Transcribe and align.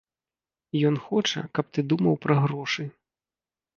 Ён 0.89 0.95
хоча, 1.09 1.43
каб 1.59 1.65
ты 1.75 1.79
думаў 1.93 2.15
пра 2.27 2.35
грошы. 2.47 2.83